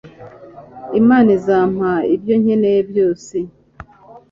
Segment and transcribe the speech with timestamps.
[0.99, 3.35] imana izampa ibyo nkeneye byose